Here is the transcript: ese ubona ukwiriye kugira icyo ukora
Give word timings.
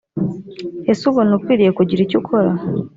ese 0.91 1.01
ubona 1.09 1.31
ukwiriye 1.37 1.71
kugira 1.77 1.99
icyo 2.05 2.17
ukora 2.21 2.51